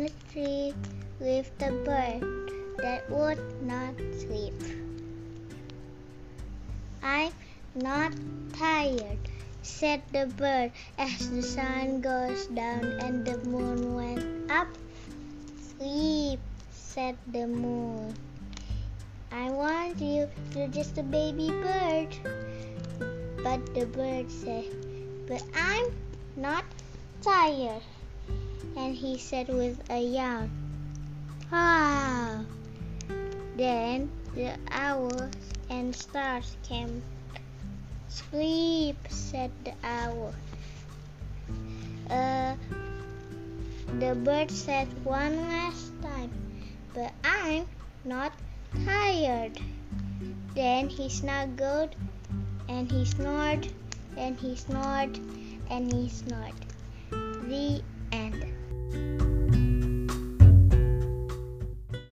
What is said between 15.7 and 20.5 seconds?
Sleep, said the moon. I want you,